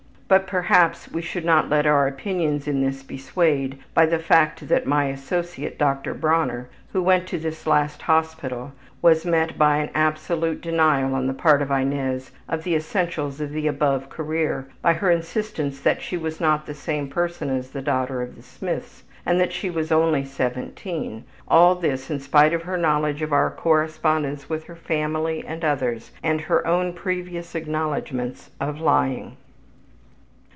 But 0.33 0.47
perhaps 0.47 1.11
we 1.11 1.21
should 1.21 1.43
not 1.43 1.67
let 1.69 1.85
our 1.85 2.07
opinions 2.07 2.65
in 2.65 2.79
this 2.79 3.03
be 3.03 3.17
swayed 3.17 3.77
by 3.93 4.05
the 4.05 4.17
fact 4.17 4.65
that 4.69 4.87
my 4.87 5.07
associate, 5.07 5.77
Dr. 5.77 6.13
Bronner, 6.13 6.69
who 6.93 7.03
went 7.03 7.27
to 7.27 7.37
this 7.37 7.67
last 7.67 8.03
hospital 8.03 8.71
was 9.01 9.25
met 9.25 9.57
by 9.57 9.75
an 9.75 9.89
absolute 9.93 10.61
denial 10.61 11.15
on 11.15 11.27
the 11.27 11.33
part 11.33 11.61
of 11.61 11.69
Inez 11.69 12.31
of 12.47 12.63
the 12.63 12.75
essentials 12.75 13.41
of 13.41 13.51
the 13.51 13.67
above 13.67 14.07
career, 14.07 14.69
by 14.81 14.93
her 14.93 15.11
insistence 15.11 15.81
that 15.81 16.01
she 16.01 16.15
was 16.15 16.39
not 16.39 16.65
the 16.65 16.73
same 16.73 17.09
person 17.09 17.49
as 17.49 17.71
the 17.71 17.81
daughter 17.81 18.21
of 18.21 18.37
the 18.37 18.41
Smiths, 18.41 19.03
and 19.25 19.37
that 19.37 19.51
she 19.51 19.69
was 19.69 19.91
only 19.91 20.23
17 20.23 21.25
all 21.49 21.75
this 21.75 22.09
in 22.09 22.21
spite 22.21 22.53
of 22.53 22.61
her 22.63 22.77
knowledge 22.77 23.21
of 23.21 23.33
our 23.33 23.51
correspondence 23.51 24.49
with 24.49 24.63
her 24.63 24.77
family 24.77 25.43
and 25.45 25.65
others, 25.65 26.11
and 26.23 26.39
her 26.39 26.65
own 26.65 26.93
previous 26.93 27.53
acknowledgments 27.53 28.49
of 28.61 28.79
lying.) 28.79 29.35